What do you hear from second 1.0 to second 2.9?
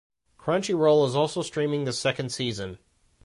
is also streaming the second season.